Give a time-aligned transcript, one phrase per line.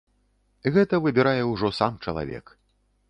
[0.77, 2.45] Гэта выбірае ўжо сам чалавек.